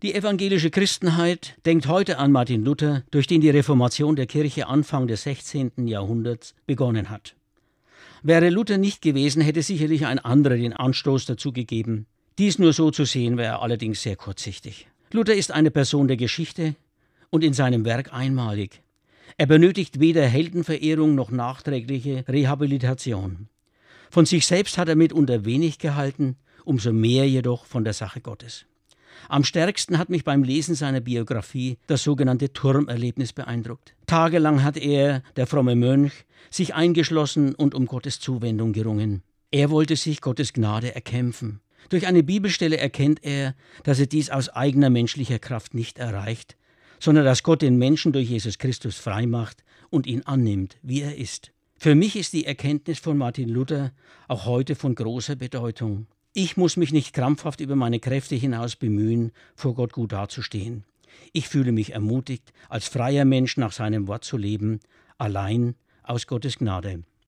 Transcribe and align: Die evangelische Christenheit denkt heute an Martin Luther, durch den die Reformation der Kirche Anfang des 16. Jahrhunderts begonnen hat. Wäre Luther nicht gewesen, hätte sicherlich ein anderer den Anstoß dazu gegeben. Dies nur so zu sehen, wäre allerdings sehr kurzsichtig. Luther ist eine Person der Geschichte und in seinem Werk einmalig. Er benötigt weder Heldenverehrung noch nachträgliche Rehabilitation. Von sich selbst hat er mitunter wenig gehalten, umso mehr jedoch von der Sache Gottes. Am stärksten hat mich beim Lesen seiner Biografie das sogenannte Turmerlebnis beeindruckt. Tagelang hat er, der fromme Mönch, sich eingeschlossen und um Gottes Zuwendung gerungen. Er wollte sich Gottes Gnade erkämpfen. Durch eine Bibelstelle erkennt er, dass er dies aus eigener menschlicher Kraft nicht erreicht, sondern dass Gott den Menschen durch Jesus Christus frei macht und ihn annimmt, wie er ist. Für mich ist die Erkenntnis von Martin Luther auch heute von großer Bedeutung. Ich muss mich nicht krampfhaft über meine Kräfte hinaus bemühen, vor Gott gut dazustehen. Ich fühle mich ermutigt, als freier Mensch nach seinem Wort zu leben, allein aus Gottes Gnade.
Die 0.00 0.14
evangelische 0.14 0.70
Christenheit 0.70 1.56
denkt 1.66 1.88
heute 1.88 2.18
an 2.18 2.30
Martin 2.30 2.64
Luther, 2.64 3.02
durch 3.10 3.26
den 3.26 3.40
die 3.40 3.50
Reformation 3.50 4.14
der 4.14 4.26
Kirche 4.26 4.68
Anfang 4.68 5.08
des 5.08 5.24
16. 5.24 5.88
Jahrhunderts 5.88 6.54
begonnen 6.66 7.10
hat. 7.10 7.34
Wäre 8.22 8.48
Luther 8.48 8.78
nicht 8.78 9.02
gewesen, 9.02 9.42
hätte 9.42 9.60
sicherlich 9.60 10.06
ein 10.06 10.20
anderer 10.20 10.56
den 10.56 10.72
Anstoß 10.72 11.24
dazu 11.24 11.52
gegeben. 11.52 12.06
Dies 12.38 12.60
nur 12.60 12.72
so 12.72 12.92
zu 12.92 13.04
sehen, 13.04 13.38
wäre 13.38 13.60
allerdings 13.60 14.00
sehr 14.00 14.14
kurzsichtig. 14.14 14.86
Luther 15.10 15.34
ist 15.34 15.50
eine 15.50 15.72
Person 15.72 16.06
der 16.06 16.16
Geschichte 16.16 16.76
und 17.30 17.42
in 17.42 17.52
seinem 17.52 17.84
Werk 17.84 18.14
einmalig. 18.14 18.82
Er 19.36 19.46
benötigt 19.46 19.98
weder 19.98 20.24
Heldenverehrung 20.24 21.16
noch 21.16 21.32
nachträgliche 21.32 22.24
Rehabilitation. 22.28 23.48
Von 24.10 24.26
sich 24.26 24.46
selbst 24.46 24.78
hat 24.78 24.88
er 24.88 24.94
mitunter 24.94 25.44
wenig 25.44 25.80
gehalten, 25.80 26.36
umso 26.64 26.92
mehr 26.92 27.28
jedoch 27.28 27.64
von 27.64 27.82
der 27.82 27.94
Sache 27.94 28.20
Gottes. 28.20 28.64
Am 29.28 29.44
stärksten 29.44 29.98
hat 29.98 30.08
mich 30.08 30.24
beim 30.24 30.42
Lesen 30.42 30.74
seiner 30.74 31.00
Biografie 31.00 31.78
das 31.86 32.02
sogenannte 32.02 32.52
Turmerlebnis 32.52 33.32
beeindruckt. 33.32 33.94
Tagelang 34.06 34.62
hat 34.62 34.76
er, 34.76 35.22
der 35.36 35.46
fromme 35.46 35.76
Mönch, 35.76 36.24
sich 36.50 36.74
eingeschlossen 36.74 37.54
und 37.54 37.74
um 37.74 37.86
Gottes 37.86 38.20
Zuwendung 38.20 38.72
gerungen. 38.72 39.22
Er 39.50 39.70
wollte 39.70 39.96
sich 39.96 40.20
Gottes 40.20 40.52
Gnade 40.52 40.94
erkämpfen. 40.94 41.60
Durch 41.88 42.06
eine 42.06 42.22
Bibelstelle 42.22 42.76
erkennt 42.76 43.24
er, 43.24 43.54
dass 43.84 43.98
er 43.98 44.06
dies 44.06 44.30
aus 44.30 44.48
eigener 44.48 44.90
menschlicher 44.90 45.38
Kraft 45.38 45.74
nicht 45.74 45.98
erreicht, 45.98 46.56
sondern 47.00 47.24
dass 47.24 47.42
Gott 47.42 47.62
den 47.62 47.76
Menschen 47.76 48.12
durch 48.12 48.28
Jesus 48.28 48.58
Christus 48.58 48.96
frei 48.96 49.26
macht 49.26 49.64
und 49.90 50.06
ihn 50.06 50.22
annimmt, 50.22 50.76
wie 50.82 51.00
er 51.00 51.16
ist. 51.16 51.52
Für 51.78 51.94
mich 51.94 52.16
ist 52.16 52.32
die 52.32 52.44
Erkenntnis 52.44 52.98
von 52.98 53.16
Martin 53.16 53.48
Luther 53.48 53.92
auch 54.26 54.46
heute 54.46 54.74
von 54.74 54.94
großer 54.94 55.36
Bedeutung. 55.36 56.08
Ich 56.40 56.56
muss 56.56 56.76
mich 56.76 56.92
nicht 56.92 57.14
krampfhaft 57.14 57.58
über 57.58 57.74
meine 57.74 57.98
Kräfte 57.98 58.36
hinaus 58.36 58.76
bemühen, 58.76 59.32
vor 59.56 59.74
Gott 59.74 59.92
gut 59.92 60.12
dazustehen. 60.12 60.84
Ich 61.32 61.48
fühle 61.48 61.72
mich 61.72 61.94
ermutigt, 61.94 62.52
als 62.68 62.86
freier 62.86 63.24
Mensch 63.24 63.56
nach 63.56 63.72
seinem 63.72 64.06
Wort 64.06 64.22
zu 64.22 64.36
leben, 64.36 64.78
allein 65.18 65.74
aus 66.04 66.28
Gottes 66.28 66.58
Gnade. 66.58 67.02